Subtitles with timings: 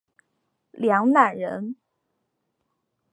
[0.71, 1.75] 梁览人。